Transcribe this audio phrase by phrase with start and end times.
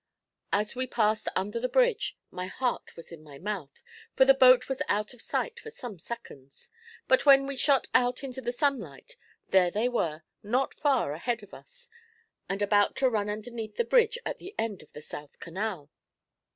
[0.51, 3.83] As we passed under the bridge my heart was in my mouth,
[4.15, 6.71] for the boat was out of sight for some moments,
[7.07, 9.15] but when we shot out into the sunlight
[9.49, 11.87] there they were, not so far ahead of us,
[12.49, 15.91] and about to run underneath the bridge at the end of the south canal.